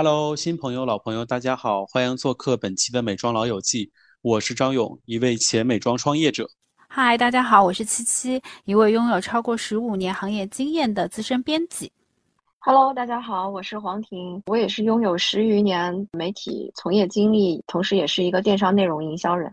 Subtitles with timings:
[0.00, 3.86] Hello，新朋友、老朋友，大家好，欢迎做客本期的《美妆老友记》，
[4.22, 6.48] 我是张勇，一位前美妆创业者。
[6.88, 11.90] 嗨，大家好，我是七七，一位拥有超过十五年行业经验的资深编辑。
[12.60, 19.52] Hello，大家好，我是黄婷，我也是拥有十余年媒体从业经历，同时也是一个电商内容营销人。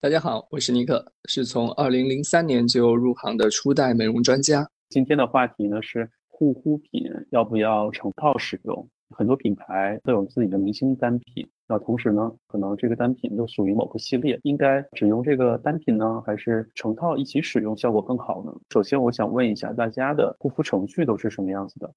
[0.00, 4.66] 大家好，我是尼克，是从二零零三年就入行的初代美容专家。
[4.88, 8.88] 今天的话题呢是护肤品要不要成套使用？
[9.10, 18.52] 很多品牌都有自己的明星单品，那同时呢，可能这个单品就属于某个系列，应该只用这个单品呢，还是成套一起使用效果更好呢？
[18.70, 21.92] 首先，我想问一下大家的护肤程序都是什么样子的？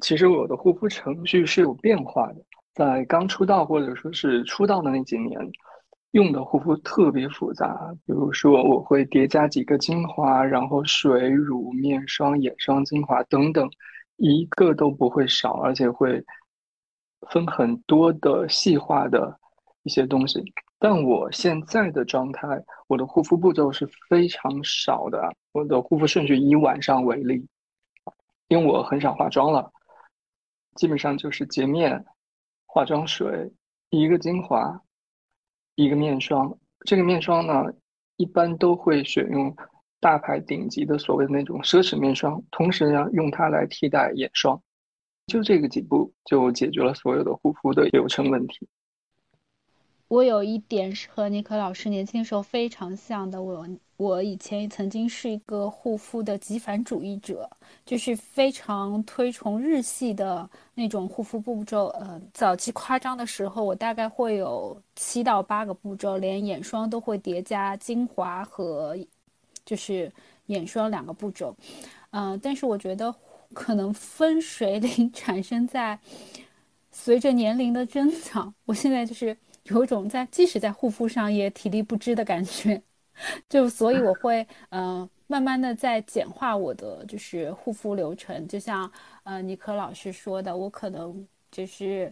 [0.00, 2.36] 其实我的护肤程序是有变化的，
[2.74, 5.38] 在刚出道或者说是出道的那几年，
[6.12, 13.68] 用的护肤特别复杂，比如说我会叠加几个精华，然后水、乳、面霜、眼霜、精华等等。
[14.18, 16.22] 一个都不会少，而且会
[17.30, 19.40] 分很多的细化的
[19.84, 20.44] 一些东西。
[20.78, 22.46] 但我现在的状态，
[22.86, 25.34] 我的护肤步骤是非常少的。
[25.52, 27.48] 我的护肤顺序以晚上为例，
[28.46, 29.72] 因为我很少化妆了，
[30.74, 32.04] 基本上就是洁面、
[32.66, 33.52] 化妆水、
[33.90, 34.80] 一个精华、
[35.74, 36.58] 一个面霜。
[36.86, 37.64] 这个面霜呢，
[38.16, 39.56] 一般都会选用。
[40.00, 44.60] 大牌顶级的所谓的那种奢侈面霜，同时呢用它来替代眼霜，
[45.26, 48.68] 就这个几步就解决了所有的护肤的流程问题。
[50.06, 57.50] 我有一点是和尼克老师年轻的时候非常像的，我我以前曾经是一个护肤的极繁主义者，
[57.84, 61.88] 就是非常推崇日系的那种护肤步骤。
[61.88, 68.96] 呃，早期夸张的时候，我大概会有七到八个步骤，连眼霜都会叠加精华和。
[69.68, 70.10] 就是
[70.46, 71.54] 眼霜两个步骤，
[72.12, 73.14] 嗯，但是我觉得
[73.52, 75.98] 可能分水岭 产生在
[76.90, 82.82] 随着年龄的增长，我现在就是有种在即使在护肤上也体力不支的感觉，
[83.46, 88.90] 就所以我会嗯慢慢的在简化我的就是护肤流程，就像
[89.24, 92.10] 呃尼克老师说的，我可能就是。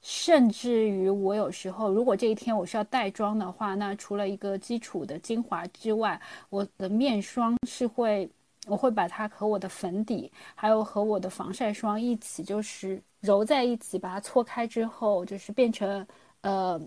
[0.00, 6.20] 甚至于我有时候，如果这一天我是要带妆的话，那除了一个基础的精华之外，
[6.50, 8.28] 我的面霜是会，
[8.66, 16.06] 我会把它和我的粉底，还有和我的防晒霜一起，就是揉在一起，把它搓开之后，就是变成
[16.42, 16.80] 呃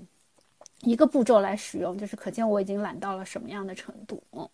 [0.84, 4.24] 一个步骤来使用，就是可见我已经懒到了什么样的程度。
[4.32, 4.50] 嗯，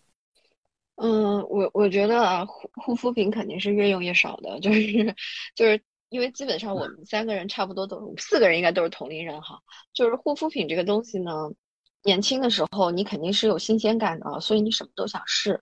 [0.96, 5.14] 嗯，我我觉得护护肤品肯定是越用越少的，就是
[5.54, 5.80] 就是。
[6.10, 9.58] 因为基本上我们三个人差不多都，四个人应该都是同龄人哈。
[9.92, 11.50] 就是护肤品这个东西呢，
[12.02, 15.60] 年轻的时候你肯定是有新鲜感的，所以你什么都想试。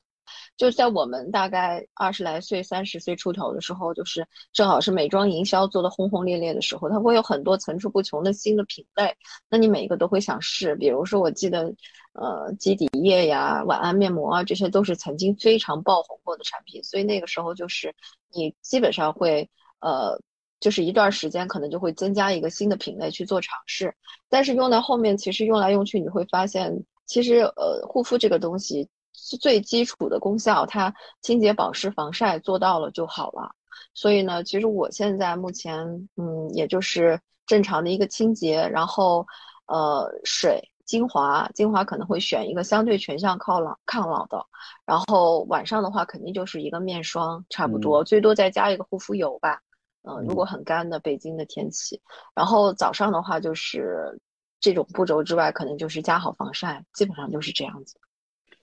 [0.57, 9.15] 就在我们大概二十来岁、三十岁出头的时候，就是正好是美妆营销做的轰轰烈烈的时候，它会有很多层出不穷的新的品类，
[9.51, 10.75] 那你每一个都会想试。
[10.77, 11.75] 比如说，我记得，
[12.15, 17.95] 呃，肌底液呀、晚安面膜啊，这些都是曾经非常爆红过的产品，所以那个时候就是
[18.33, 20.21] 你基本上会，呃。
[20.61, 23.95] 就是一段时间，可能就会增加一个新的品类去做尝试，
[24.29, 26.73] 但是用到后面，其实用来用去，你会发现，
[27.07, 33.51] 其实呃，护肤这个东西是最基础的功效，它清洁、保湿、防晒做到了就好了。
[33.93, 35.79] 所以呢，其实我现在目前，
[36.17, 39.27] 嗯，也就是正常的一个清洁，然后
[39.67, 44.45] 呃，水、精华，精华可能会选一个相对全向抗老、抗老的，
[44.87, 49.61] 然后晚上的话，肯定就是一个面霜，差不多，最多再加一个护肤油吧。
[50.09, 52.01] 嗯，如果很干的北京的天气，
[52.35, 54.21] 然后早上的话就是
[54.61, 57.99] 这种步骤之外，可能就是加好防晒，基本上就是这样子。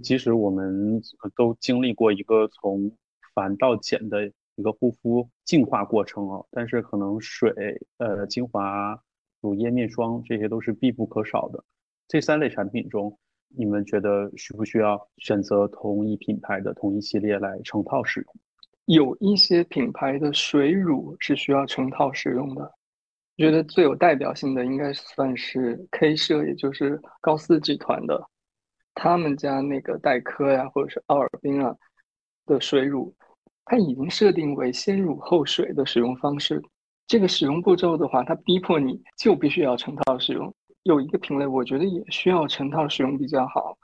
[0.01, 1.01] 其实我们
[1.35, 2.91] 都经历过一个从
[3.35, 7.51] 繁到简的一个护肤进化过程哦，但是可能水、
[7.97, 8.97] 呃精华、
[9.41, 11.63] 乳液、面霜这些都是必不可少的。
[12.07, 13.17] 这三类产品中，
[13.49, 18.35] 你们觉得需不需要选择同一品牌的同一系列来成套使用？
[18.85, 22.71] 有一些品牌的水乳是需要成套使用的，我
[23.37, 28.21] 觉得最有代表性的应该算是 K 社，也就是高斯集团的，
[28.93, 31.73] 他们家那个黛珂呀，或者是奥尔滨啊
[32.45, 33.15] 的水乳，
[33.63, 36.61] 它已经设定为先乳后水的使用方式。
[37.07, 40.53] 这个使用步骤的话，它逼迫你就必须要成套使用。
[40.83, 43.77] 有一个品类，我觉得也需要成套使用比较好，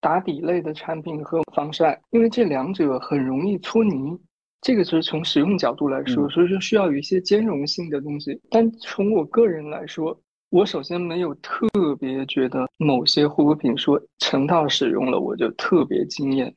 [0.00, 4.18] 打底类的产品和防晒，因为这两者很容易搓泥。
[4.60, 8.38] 这个就是从使用角度来说，所以说需要有一些兼容性的东西。
[8.50, 10.20] 但从我个人来说，
[10.50, 11.66] 我首先没有特
[11.98, 16.54] 别觉得某些护肤品说成套使用了我就特别惊艳，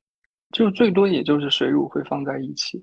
[0.51, 2.81] 就最多也就是水乳会放在一起。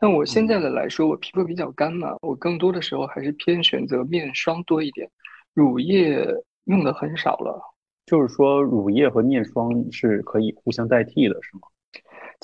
[0.00, 5.10] 那我现在的来说，我皮肤比较干嘛，我更多的时候还是偏选择面霜多一点，
[5.54, 6.26] 乳液
[6.66, 7.60] 用的很少了。
[8.06, 11.62] 就是说，乳液和面霜是可以互相代替的，是吗？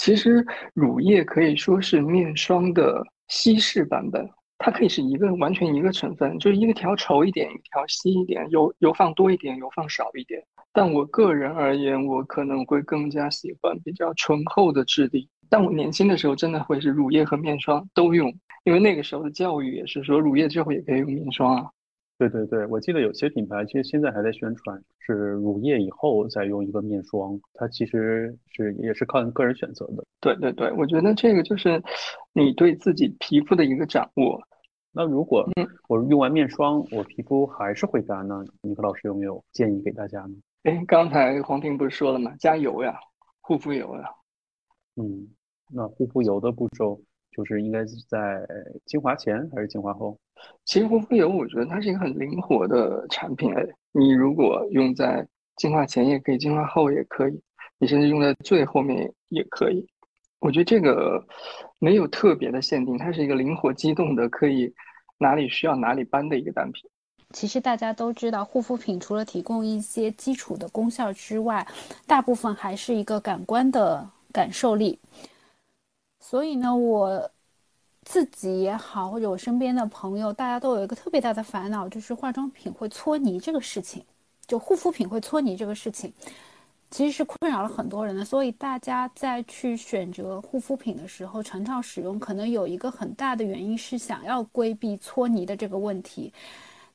[0.01, 0.43] 其实
[0.73, 4.27] 乳液可以说是面霜的稀释版本，
[4.57, 10.43] 它可以是一个完全一个成分，就是一个调稠一点，一个调稀一点，油油放多一点，油放少一点。
[10.73, 15.29] 但我个人而言，我可能会更加喜欢比较醇厚的质地。
[15.51, 18.33] 但我年轻的时候真的会是乳液和面霜都用，
[18.65, 21.71] 因为那个时候的教育也是说乳液之后也可以用面霜啊。
[22.21, 30.05] 对对对，我记得有些品牌其实现在还在宣传是乳液以后再用一个面霜，它其实是也是看个人选择的。
[30.21, 31.83] 对对对，我觉得这个就是
[32.35, 34.39] 你对自己皮肤的一个掌握。
[34.93, 35.49] 那如果
[35.89, 38.45] 我用完面霜，我皮肤还是会干呢？
[38.61, 40.35] 尼克老师有没有建议给大家呢？
[40.65, 42.35] 哎，刚才黄婷不是说了吗？
[42.39, 43.01] 加油呀，
[43.41, 44.03] 护肤油呀。
[44.97, 45.27] 嗯，
[45.73, 47.01] 那护肤油的步骤。
[47.31, 48.47] 就是应该是在
[48.87, 50.19] 精华前还是精华后？
[50.65, 53.63] 其实护肤油我觉得它是一个很灵活的产品哎，
[53.93, 57.41] 你如果用在精华前也可以，精华后也可以，
[57.79, 59.87] 你甚至用在最后面也可以。
[60.39, 61.23] 我觉得这个
[61.79, 64.73] 没有特别的限定，它是一个灵活机动的，可以
[65.19, 66.91] 哪里需要哪里搬的一个单品。
[67.35, 71.67] 其实大家都知道，护肤品除了提供一些基础的功效之外，
[72.07, 74.99] 大部分还是一个感官的感受力。
[76.21, 77.31] 所以呢，我
[78.05, 84.05] 自己也好，或者我身边的朋友，大家都有一个特别大的烦恼，就是化妆品会搓泥这个事情，
[84.47, 86.13] 就护肤品会搓泥这个事情，
[86.91, 88.25] 其实是困扰了很多人的。
[88.25, 96.33] 所以大家在去选择护肤品的时候，成套使用，可能有一个很大的原因是想要规避搓泥的这个问题。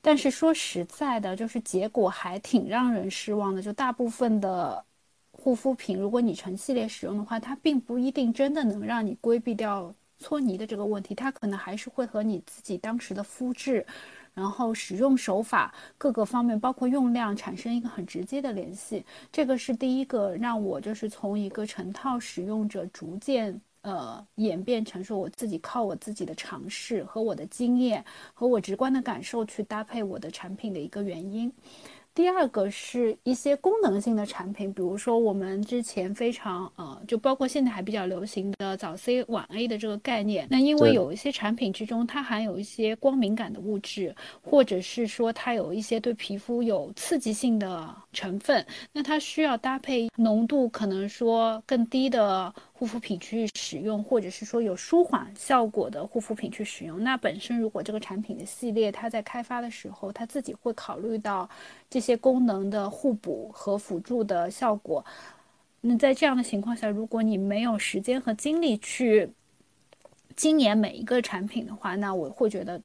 [0.00, 4.84] 但是说实在的，就是结果还挺让人失望的，就大部分的。
[5.38, 13.86] 护肤品，如果你成系列使用的话，它并不一定真的能让你规避掉搓泥的这个问题，它可能还是会和你自己当时的肤质，
[14.34, 19.04] 然后使用手法各个方面，包括用量产生一个很直接的联系。
[19.30, 28.04] 这个是第一个让我就是从一个成套使用者逐渐呃演变成说我自己靠我自己的尝试和我的经验
[28.34, 31.52] 和我直观的感受去搭配我的产品的一个原因。
[32.16, 40.48] 第二个是一些功能性的产品，比如说我们之前非常呃，就包括现在还比较流行的早 C 晚 A 的这个概念。
[40.50, 48.64] 那因为有一些产品之中它含有一些光敏感的物质，或者是说它有一些对皮肤有刺激性的成分，
[48.94, 52.50] 那它需要搭配浓度可能说更低的。
[52.78, 61.48] 护肤品去使用，或者是说有舒缓效果的护肤品去使用，那本身如果这个产品的系列它在开发的时候，它自己会考虑到
[61.88, 65.04] 这些功能的互补和辅助的效果。
[65.80, 69.28] 那在这样的情况下，如果你没有时间和精力去
[70.36, 72.80] 精研每一个产品的话，那我会觉得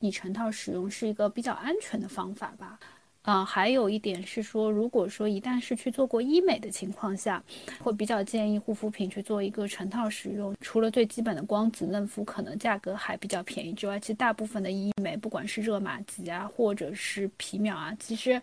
[0.00, 2.78] 你成套使用是一个比较安全的方法吧。
[3.22, 7.42] 啊，还有一点是说，如果说一旦是去做过医美的情况下，
[7.78, 10.56] 会比较建议护肤品去做一个成套使用。
[10.62, 18.40] 除了最基本的光子嫩肤可能价格还比较便宜之外，其实大部分的医美，不管是热玛吉啊，或者是皮秒啊，其实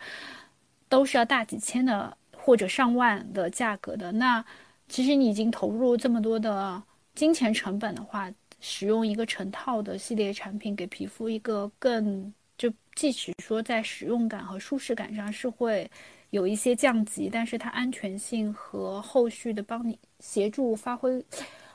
[0.87, 4.11] 都是要大几千的或者上万的价格的。
[4.11, 4.45] 那
[4.87, 6.83] 其实你已经投入这么多的
[7.15, 12.31] 金钱成本的话，使用一个成套的系列产品，给皮肤一个更。
[12.57, 15.89] 就即使说在使用感和舒适感上是会
[16.29, 21.23] 有一些降级，但是它安全性和后续的帮你协助发挥，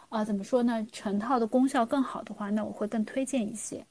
[0.08, 0.86] 啊，怎么说呢？
[0.90, 3.84] 成套的功效更好的话，那我会更推荐一些。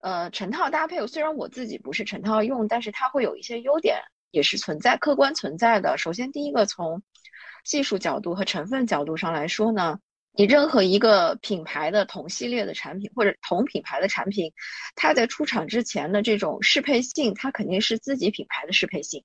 [0.00, 4.00] 呃，成套搭配，虽然我自己不是成套用，但是它会有一些优点，
[4.30, 5.98] 也是存在客观存在的。
[5.98, 7.02] 首先，第一个从
[7.64, 10.00] 技术角度和成分角度上来说呢。
[10.32, 14.52] 你任何一个品牌的同系列的产品或者同品牌的产品，
[14.94, 19.24] 它在出厂之前的这种适配性，它肯定是自己品牌的适配性。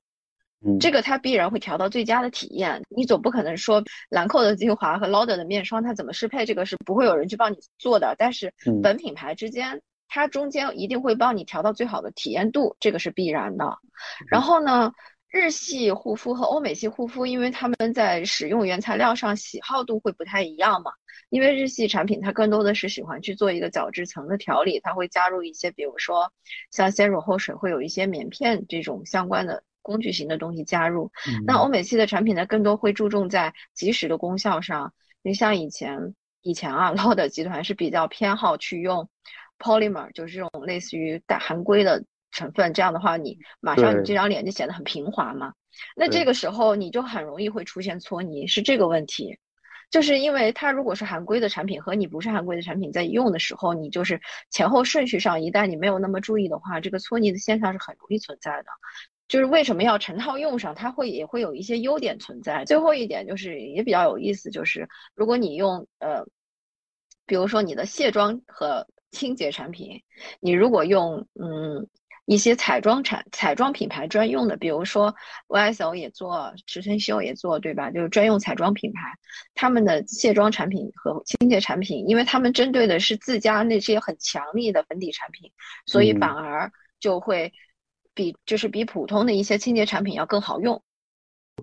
[0.65, 2.81] 嗯，这个它必然会调到最佳的体验。
[2.89, 8.15] 你总不可能说兰蔻的精华和 Lauder 的面霜它怎么适配，这个是不会有人去帮你做的。
[8.17, 13.77] 但是本品牌之间，它中间一定会帮你调到最好的体验度，这个是必然的。
[14.27, 14.91] 然后呢？
[15.35, 20.93] 日系护肤和欧美系护肤，因为他们在使用原材料上喜好度会不太一样嘛。
[21.27, 26.31] 因为日系产品它更多的是喜欢去做一个角质层的调理，它会加入一些，比如说
[26.71, 31.11] 像先乳后水会有一些棉片这种相关的工具型的东西加入。
[31.45, 34.93] 那欧美系的产品呢，更多会注重在及时的功效上。
[35.21, 39.09] 你像以前以前啊， Lauder 集团是比较偏好去用
[39.59, 42.05] polymer，就是这种类似于带含硅的。
[42.35, 45.53] 成分这样的话，你马上你这张脸就显得很平滑嘛。
[45.95, 49.37] 那这个时候你就很容易会出现搓泥，是这个问题。
[49.91, 58.65] 就是因为它如果是含硅的产品和你不是含硅的产品在用的时候，你就是前后顺序上，一旦你没有那么注意的话，这个搓泥的现象是很容易存在的。
[59.27, 62.65] 就是为什么要成套用上，它会也会有一些优点存在。
[62.65, 66.25] 最后一点就是也比较有意思，就是如果你用呃，
[67.25, 70.01] 比如说你的卸妆和清洁产品，
[70.39, 71.87] 你如果用嗯。
[72.25, 75.13] 一些彩妆产彩妆品牌专用的，比如说
[75.47, 77.91] YSL 也做，植村秀也做，对吧？
[77.91, 79.01] 就是专用彩妆品牌，
[79.53, 85.51] 他们的卸妆产品和清洁产品，因为他们针对的是自家那些很强力的粉底产品，
[85.85, 87.53] 所以反而就会
[88.15, 90.81] 比就是比普通的一些清洁产品要更好用。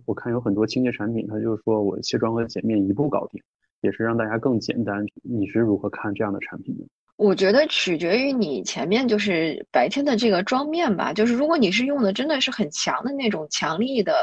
[0.06, 3.42] 我看有很多清洁产品，它就是说我卸妆和洁面一步搞定，
[3.80, 5.04] 也是让大家更简单。
[5.22, 6.84] 你是如何看这样的产品的？
[7.16, 14.14] 我觉得取决于你前面就是白天的这个妆面吧，就是如果你是用的真的是很强的那种强力的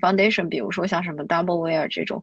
[0.00, 2.20] foundation，比如说像什么 double wear 这种，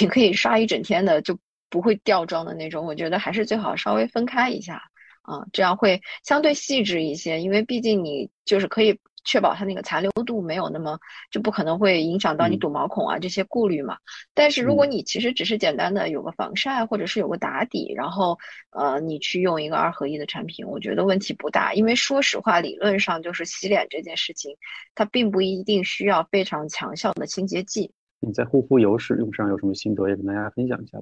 [0.00, 1.38] 你可以刷一整天的就
[1.70, 4.82] 不会掉妆的那种，我觉得还是最好稍微分开一下。
[5.22, 8.98] 啊，这样会相对细致一些，因为毕竟你就是可以。
[9.24, 10.98] 确保它那个残留度没有那么，
[11.30, 13.96] 就不可能会影响到你堵毛孔啊这些顾虑嘛。
[14.34, 18.36] 但是如果你其实只是简单的有个防晒或者是有个打底，然后
[18.70, 21.72] 呃你去用一个二合一的产品，我觉得问题不大。
[21.72, 24.56] 因为说实话，理论上就是洗脸这件事情，
[24.96, 27.92] 它并不一定需要非常强效的清洁剂。
[28.18, 30.98] 你在护肤油使用上有什么心得，也跟大家分享一下。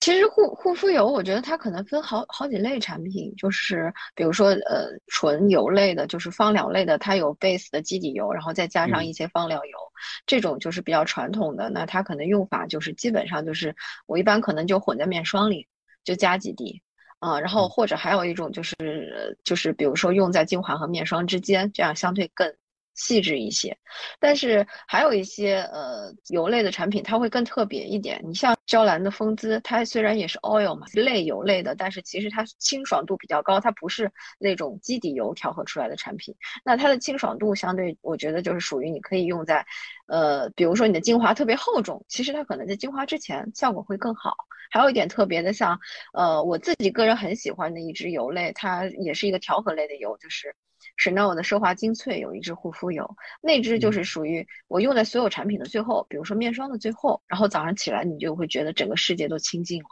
[0.00, 9.78] 其实护护肤油，我觉得它可能分好好几类产品，就是比如说呃纯油类的，就是芳疗类的，它有 base 的基底油，然后再加上一些芳疗油，
[10.26, 11.70] 这种就是比较传统的。
[11.70, 13.74] 那它可能用法就是基本上就是
[14.06, 15.68] 我一般可能就混在面霜里，
[16.04, 16.82] 就加几滴
[17.18, 22.54] 啊，然后或者还有一种就是就是比如说用在精华和面霜之间，这样相对更。
[22.94, 23.76] 细致一些，
[24.20, 28.20] 但是还有一些呃油类的产品，它会更特别一点。
[28.24, 36.34] 你像娇兰的风姿，它虽然也是 oil 嘛，类油类的，但是其实它清爽度比较高，它不是那种基底油调和出来的产品。
[36.64, 39.64] 那它的清爽度相对，我觉得就是属于你可以用在，
[40.06, 44.34] 呃，比如说你的精华特别厚重，其实它可能在精华之前效果会更好。
[44.70, 45.78] 还有一点特别的，像
[46.14, 50.54] 呃我自己个人很喜欢的一支油类，它也是一个调和类的油，就是。
[50.98, 59.88] Chanel 的奢华精粹有一支护肤油，那支就是属于我用在所有产品的最后，比如说面霜的最后，然后早上起来你就会觉得整个世界都清净了。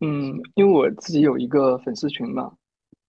[0.00, 2.52] 嗯，因为我自己有一个粉丝群嘛，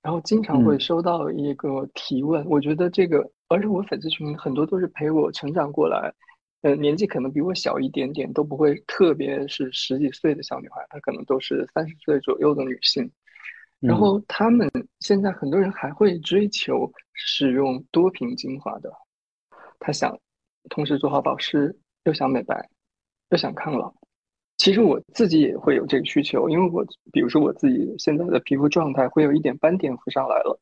[0.01, 6.13] 然后经常会收到一个提问，我觉得这个，而且我粉丝群很多都是陪我成长过来，
[6.62, 13.12] 呃，年纪可能比我小一点点，都不会特别是十几岁的小女孩，她可能都是三十岁左右的女性。
[13.85, 14.69] 然后他们
[15.01, 18.89] 现在很多人还会追求使用多瓶精华的，
[19.79, 20.17] 他想
[20.69, 22.69] 同时做好保湿，又想美白，
[23.29, 23.93] 又想抗老。
[24.57, 30.57] 其实我自己也会有这个需求，因为我比如说我自己现在的皮肤状态会有一点斑点浮上来了，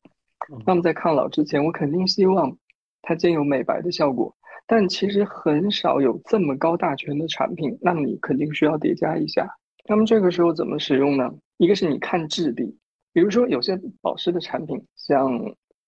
[0.66, 2.56] 那么在抗老之前，我肯定希望
[3.02, 4.34] 它兼有美白的效果。
[4.66, 9.48] 但其实很少有这么高大全的产品，那么你肯定需要叠加一下。
[9.88, 11.30] 那么这个时候怎么使用呢？
[11.58, 12.76] 一个是你看质地。
[13.12, 15.38] 比如说，有些保湿的产品，像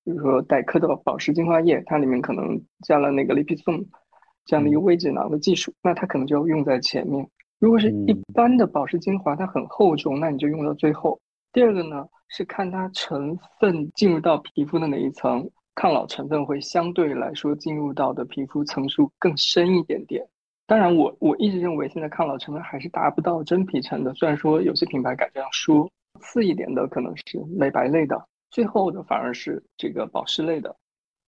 [0.05, 3.87] 比如说黛珂的保湿精华液，它里面可能加了那个 Lipizome
[4.45, 7.27] 这样的一个微脂囊的技术，那它可能就要用在前面。
[7.59, 11.19] 如果是一般的保湿精华，它很厚重，那你就用到最后。
[11.51, 20.27] 第二个呢，是看它成分进入到皮肤的哪一层，抗老成分会相对来说进入到的皮肤层数更深一点点。
[20.67, 25.91] 当然，我我一直认为现在抗老成分还是达不到真皮层的，虽然说有些品牌敢这样说。
[26.21, 27.23] 次一点的可能是
[27.57, 30.75] 美白类的，最后的反而是这个保湿类的。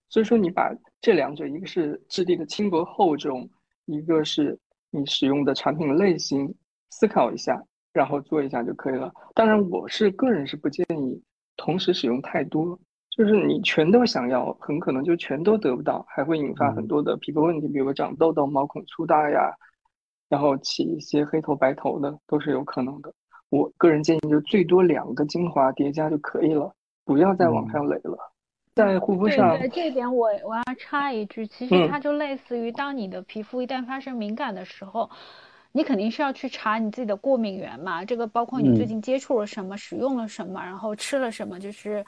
[0.08, 3.48] 所以说，你把这两者，一个是质地的轻薄厚重，
[3.86, 4.58] 一个是
[4.90, 6.54] 你使用的产品的类型，
[6.90, 7.60] 思考一下，
[7.92, 9.12] 然后做一下就可以了。
[9.34, 11.20] 当然，我是个人是不建议
[11.56, 12.78] 同时使用太多，
[13.10, 19.52] 就是你全都想要，很可能就全都得不到，还会引发很多的皮肤问题，比如长痘痘、毛孔粗大呀，
[20.28, 23.12] 然后起一些黑头白头的，都是有可能的。
[23.50, 26.72] 我个人建议就最多两个精华叠加就可以了，
[27.04, 28.18] 不要再往上垒了。
[28.74, 35.08] 在护肤上，对这点我我要插一句，其实它就类似于当你的皮肤一旦发生敏感的时候，
[35.72, 38.04] 你肯定是要去查你自己的过敏源嘛。
[38.04, 42.04] 这个包括你最近接触了什么，使用了什么，然后吃了什么，就是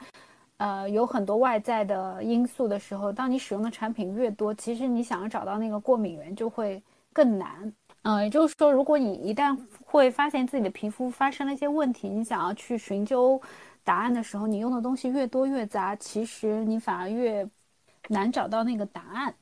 [0.57, 6.79] 呃有很多外在的因素的时候，当你使用的产品越多，其实你想要找到那个过敏源就会
[7.11, 7.73] 更难。
[8.03, 13.39] 嗯，也就是说，如果你一旦会发现自己的皮肤发生了一些问题，你想要去寻求
[13.83, 17.47] 答案的时候，你用的东西越多越杂，其实你反而越
[18.07, 19.33] 难找到那个答案。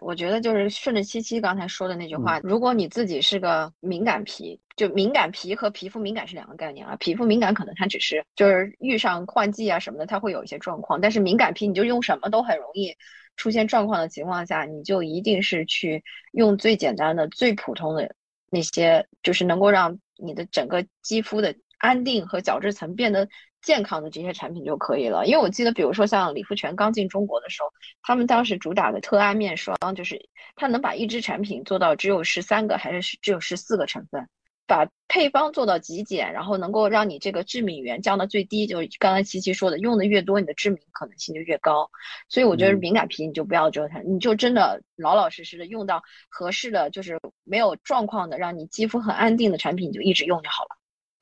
[0.00, 6.96] 我觉得就是顺着七七刚才说的那句话，嗯如果你自己是个敏感皮，就敏感皮和皮肤敏感是两个概念啊。
[6.96, 12.96] 皮肤敏感可能它只是就是遇上换季啊什么的，它会有一些状况，但是敏感皮你就用什么都很容易
[13.36, 18.14] 出现状况的情况下，你就一定是去用最简单的、最普通的
[18.50, 23.28] 那些，就是能够让你的整个肌肤的安定和角质层变得
[23.62, 25.26] 健康的这些产品就可以了。
[25.26, 27.68] 因为我记得，比如说像理肤泉刚进中国的时候，
[28.02, 34.28] 他们当时主打的特安面霜，就是它能把一支产品做到只有十三个还是只有十四个成分，
[34.72, 38.66] 把配方做到极简，然后能够让你这个致敏源降到最低。
[38.66, 41.90] 就刚才琪琪说的，用的越多，你的致敏可能性就越高。
[42.30, 50.70] 所以我觉得嗯敏感皮你就不要折腾，你就真的老老实实的用到合适的，就是没有状况的，让你肌肤很安定的产品，你就一直用就好了。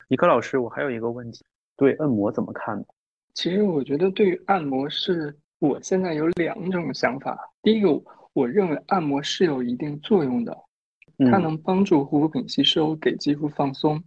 [0.07, 1.43] 李克老师，我还有一个问题，
[1.75, 2.85] 对按摩怎么看呢？
[3.33, 7.37] 其实我觉得对于按摩是，我现在有两种想法。
[7.61, 10.57] 第一个，我认为按摩是有一定作用的，
[11.29, 14.01] 它嗯能帮助护肤品吸收，给肌肤放松，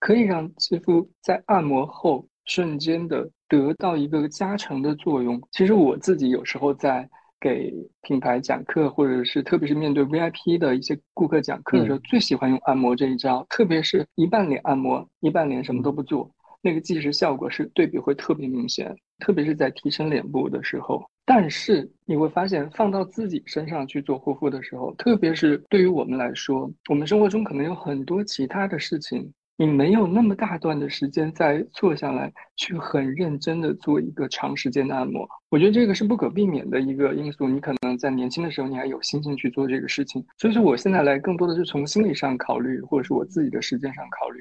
[0.00, 5.40] 可以让肌肤在按摩后瞬间的得到一个加成的作用。
[5.52, 7.08] 其实我自己有时候在
[7.38, 16.30] 给品牌讲课，或者是特别是面对 VIP 的一些顾客讲课的时候，最喜欢用按摩这一招，特别是一半脸按摩，一半脸什么都不做。
[16.62, 21.04] 那个即时效果是对比会特别明显，特别是在提升脸部的时候。
[21.26, 35.28] 但是你会发现，放到自己身上去做护肤的时候，特别是对于我们来说，我们生活中可能有很多其他的事情，你没有那么大段的时间再坐下来去很认真的做一个长时间的按摩。
[35.50, 37.48] 我觉得这个是不可避免的一个因素。
[37.48, 44.40] 你可能在年轻的时候，你还有心情去做这个事情，所以说我现在来更多的是从心理上考虑，或者是我自己的时间上考虑。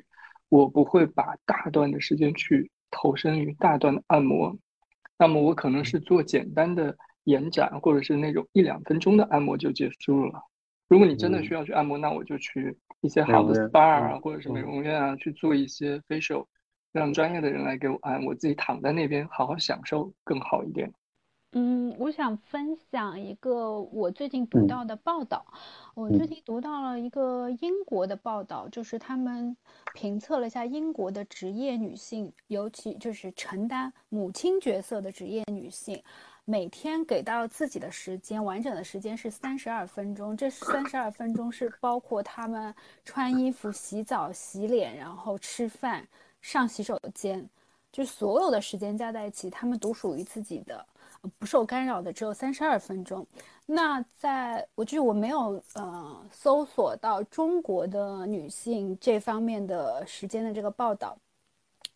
[0.49, 4.55] 我不会把大段的时间去投身于大段的按摩，
[5.17, 10.41] 那么我可能是做简单的延展，或者是那种一两分钟的按摩就结束了。
[10.88, 16.45] 如果你真的需要去按摩，那我就去一些好的 SPA 啊，嗯或者是美嗯容院啊，去做一些 facial，
[16.91, 20.92] 让专业的人来给我按，我自己躺在那边好好享受更好一点。
[21.57, 25.46] 嗯，我想分享一个我最近读嗯到的报道。
[25.94, 29.55] 我嗯最近读到了一个英国的报道，就是他们
[29.94, 36.03] 评测了一下英国的职业女性，尤其就是承担母亲角色的职业女性，
[36.44, 40.35] 每天给到自己的时间，完整的时间是三十二分钟。
[40.35, 46.05] 这三十二分钟是包括她们穿衣服、洗澡、洗脸，然后吃饭、
[46.41, 47.50] 上洗手间，
[47.94, 50.85] 就所有的时间加在一起，她们独属于自己的。
[51.38, 53.25] 不受干扰的只有三十二分钟。
[53.66, 61.18] 那在我就是我没有呃搜索到中国的女性这方面的时间的这个报道，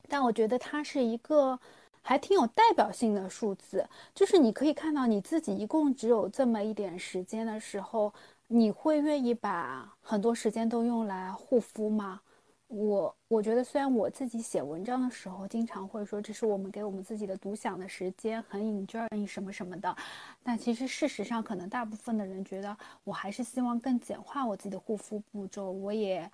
[0.08, 1.60] 但我觉得它是一个
[2.02, 3.88] 还挺有代表性的数字。
[4.15, 8.12] 就是你可以看到你自己一共只有这么一点时间的时候，
[8.48, 12.20] 你会愿意把很多时间都用来护肤吗？
[12.69, 19.95] 我我觉得，虽然我自己写文章的时候经常会说这是我们给我们自己的独享的时间，很 enjoy 什么什么的，
[20.43, 26.29] 但其实事实上，可能大部分的人觉得我还是希望更简化我自己的护肤步骤，我也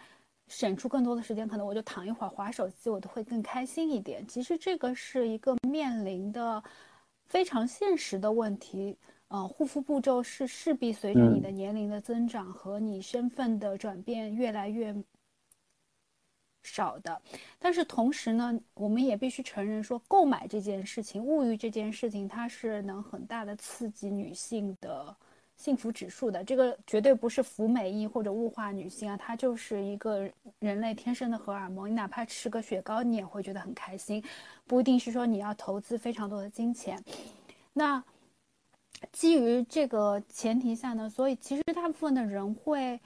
[0.50, 4.28] 省出更多的时间，可能我就躺一会儿划手机，我都会更开心一点。
[4.28, 6.62] 其实这个是一个面临的
[7.28, 8.98] 非常现实的问题。
[9.30, 14.94] 呃，护肤步骤是势必随着你的年龄的增长和你身份的转变越来越。
[16.66, 17.22] 少的，
[17.60, 25.16] 但是同时呢，我们也必须承认说，购买这件事情、物欲这件事情，它是能很大的刺激女性的
[25.56, 26.44] 幸福指数的。
[26.44, 31.88] 这个绝对不是服美役或者物化女性啊，它就是一个人类天生的荷尔蒙。
[31.88, 34.24] 你哪怕吃个雪糕，你也会觉得很开心，
[34.66, 37.02] 不一定是说你要投资非常多的金钱。
[37.74, 38.04] 那
[39.12, 43.00] 基于这个前提下呢，所以其实大部分的人会。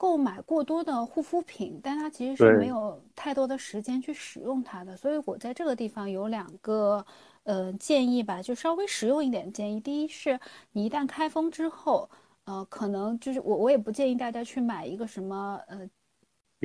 [0.00, 7.04] 购买过多的护肤品，但它其实是没有太多的时间去使用它的，所以我在这个地方有两个
[7.42, 9.78] 呃建议吧，就稍微实用一点建议。
[9.78, 10.40] 第一是，
[10.72, 12.08] 你一旦开封之后，
[12.44, 15.86] 呃，可能就是我我也不建议大家去买一个什么呃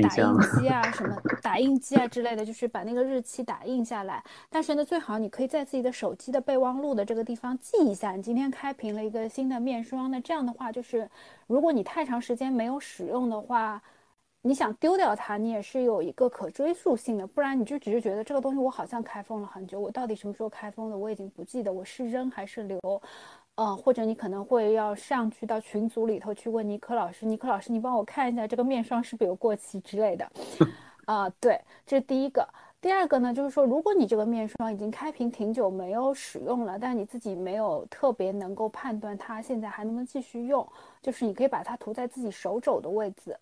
[0.02, 4.24] 打印 机啊、什么打印机啊之类的，就是把那个日期打印下来。
[4.50, 10.12] 但是呢，最好你可以在自己的手机的备忘录的这个地方记一下，你今天开瓶了一个新的面霜。
[10.12, 11.10] 那这样的话，就是
[11.48, 13.82] 如果你太长时间没有使用的话，
[14.42, 17.26] 你想丢掉它，你也是有一个可追溯性的。
[17.26, 22.80] 不然你就只是觉得这个东西我好像开封了很久，我到底什么时候开封的，我已经不记得，我是扔还是留。
[23.56, 30.30] 呃，或者你可能会要上去到群组里头去问尼克老师，尼克老师，你帮我看一下这个面霜是不是有过期之类的。
[31.06, 32.48] 啊、呃，对，这是第一个。
[32.82, 40.68] 第二个呢，就是说，如果你这个面霜已经开瓶挺久没有使用了，但你自己没有特别能够判断它现在还能不能继续用，
[41.02, 43.36] 就是你可以把它涂在自己手肘的位置。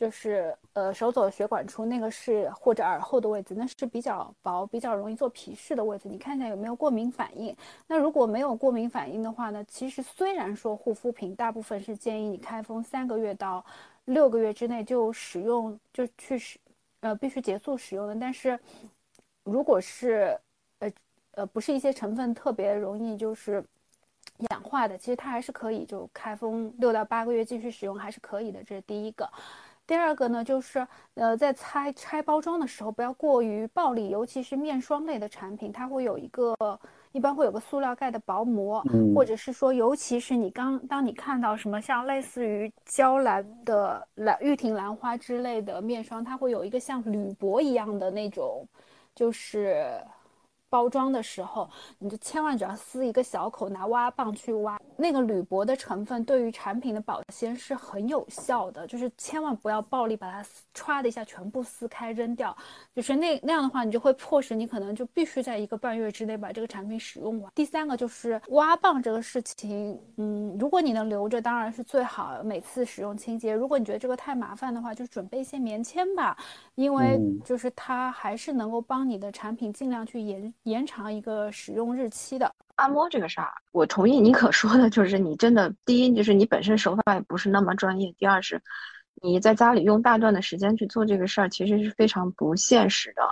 [0.00, 6.08] 就是呃手肘血管处那个是或者耳后的位置，那是比较薄、比较容易做皮试的位置。
[6.08, 7.54] 你看一下有没有过敏反应。
[7.86, 13.62] 那如果没有过敏反应的话呢，其实虽然说护肤品大部分是建议你开封三个月到
[14.06, 16.58] 六个月之内就使用，就去使
[17.00, 18.16] 呃必须结束使用的。
[18.18, 18.58] 但是
[19.44, 20.34] 如果是
[20.78, 20.90] 呃
[21.32, 23.62] 呃不是一些成分特别容易就是
[24.48, 28.64] 氧化的，其实它还是可以就开封六到八个月继续使用还是可以的。
[28.64, 29.30] 这是第一个。
[29.90, 36.54] 第二个呢，就是呃，在拆拆包装的时候不要过于暴力，尤其是面霜类的产品，它会有一个
[37.10, 38.80] 一般会有个塑料盖的薄膜，
[39.16, 48.64] 或者是说，尤其是你刚当你看到什么像类似于娇兰的兰玉婷兰花之类的面霜，它会有一个像铝箔一样的那种，
[49.12, 50.00] 就是。
[50.70, 54.80] 包装的时候，你就千万只要撕一个小口，拿挖棒去挖。
[54.96, 62.56] 那个铝箔的成分对于产品的保鲜是很有效的，就是千万不要暴力把它歘的一下全部撕开扔掉。
[62.94, 67.50] 就是那那样的话，你就会迫使你可能就必须在一个半月之内把这个产品使用完。
[67.54, 73.52] 第三个就是挖棒这个事情，嗯，如果你能留着，当然是最好，每次使用清洁。
[73.52, 76.36] 如果你觉得这个太麻烦的话，就准备一些棉签吧，
[76.74, 80.52] 因为就是它还是能够帮你的产品尽量去延。
[80.64, 88.60] 延长一个使用日期的按摩这个事儿，我同意你可说的，就是你真的第一就是你本身手法也不是那么专业，第二是
[89.22, 93.22] 你在家里用大段的时间去做这个事儿，其实是非常不现实的。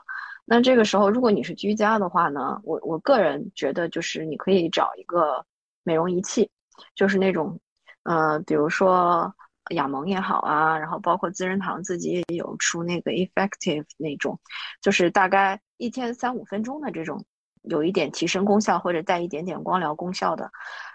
[0.44, 5.44] 那这个时候，如果你是居家的话呢，我我个人觉得就是你可以找一个
[5.82, 6.50] 美容仪器，
[6.94, 7.58] 就是那种
[8.04, 9.30] 呃，比如说
[9.70, 14.38] 雅萌也好啊，然后包括资生堂自己也有出那个 Effective 那种，
[14.80, 17.24] 就是大概一天三五分钟的这种。
[17.62, 20.50] 有一点提升功效或者带一点点光疗功效的，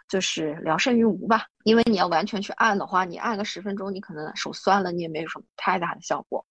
[0.07, 1.45] 就是聊胜于无吧。
[1.65, 6.43] 因为你要完全去按的话，你按个十分钟，你可能手酸了，你也没有什么太大的效果。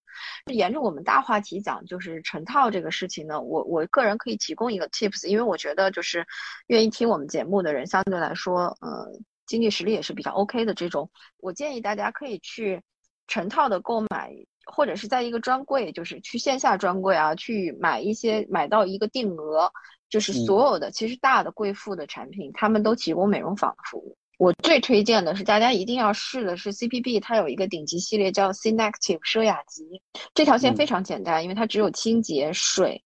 [0.52, 6.24] 沿着我们大话题讲，就是成套这个事情呢，我我个人可以提供一个 tips，因为我觉得就是
[6.66, 12.80] 愿意听我们节目的人相对来说，呃，经济实力也是比较 OK 的这种，我建议大家可以去
[13.26, 14.30] 成套的购买。
[14.64, 19.70] 或者是在一个专柜，就是去线下专柜啊，去买一些买到一个定额，
[20.08, 24.16] 就是所有的其实大的贵妇的产品，他们都提供美容坊的服务。
[24.38, 30.02] 我最推荐的是大家一定要试的是 CPB，它有一个顶级系列叫 Cinactive 奢雅级，
[30.34, 33.04] 这条线非常简单，因为它只有清洁水，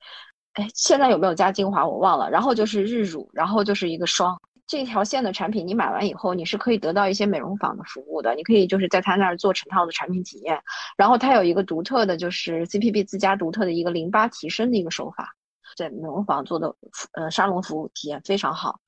[0.54, 4.40] 哎，现在有没有加精华我忘了，然后就是日乳，然后就是一个霜。
[4.66, 8.34] 这条线的产品，你买完以后，你是可以得到一些美容坊的服务的。
[8.34, 10.60] 你可以就是在他那儿做成套的产品体验，
[10.96, 15.34] 然后它有一个独特的，就是 CPB 自家独特的一个淋巴提升的一个手法，
[15.76, 16.74] 在美容坊做的
[17.12, 18.80] 呃沙龙服务体验非常好。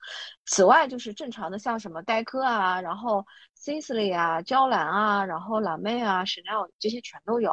[0.47, 3.25] 此外，就是正常的像什么黛珂啊，然后
[3.57, 7.53] Sisley 啊、娇兰啊，然后蓝妹啊、Chanel 这些全都有。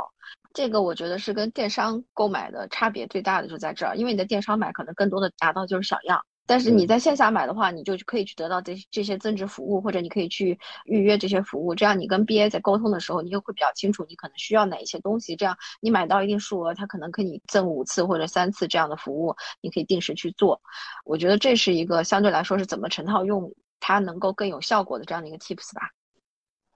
[0.51, 6.25] 这个我觉得是跟电商购买的差别最大的就在这儿，因为你的电商买可能更多的达到就是小样。
[6.47, 11.73] 但是你在线下买的话，你就可以去得到这这些增值服务，或者你可以去预约这些服务。
[11.73, 15.35] 这样你跟 BA 在沟通的时候，你就会比较清楚你可能需要哪一些东西。
[15.35, 20.61] 这样你买到一定数额，他可能给你赠五次或者三次这样的服务，你可以定时去做。
[21.03, 25.89] 我觉得这是一个相对来说是怎么成套用它能够更有效果的这样的一个 tips 吧。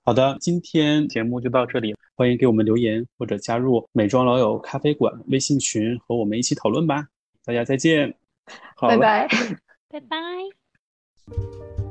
[0.03, 7.07] 好的，今天节目就到这里，欢迎给我们留言或者加入美妆老友咖啡馆微信群和我们一起讨论吧。
[7.45, 8.15] 大家再见。
[8.79, 9.27] 拜拜，
[9.89, 11.88] 拜拜。